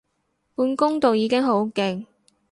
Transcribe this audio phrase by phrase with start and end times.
[0.55, 2.07] 半工讀已經好勁